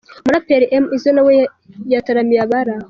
Umuraperi 0.23 0.65
M 0.83 0.85
Izzo 0.95 1.09
nawe 1.15 1.33
yataramiye 1.93 2.39
abari 2.45 2.71
aho. 2.73 2.79